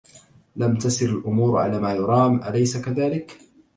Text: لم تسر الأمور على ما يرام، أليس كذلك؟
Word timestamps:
لم 0.55 0.75
تسر 0.77 1.05
الأمور 1.09 1.57
على 1.57 1.79
ما 1.79 1.93
يرام، 1.93 2.43
أليس 2.43 2.77
كذلك؟ 2.77 3.37